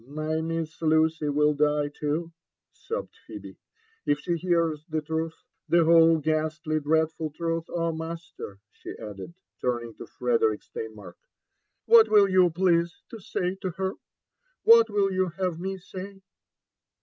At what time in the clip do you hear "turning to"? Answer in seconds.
9.61-10.07